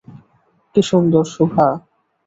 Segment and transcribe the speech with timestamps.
[0.75, 1.67] কী সুন্দর শোভা।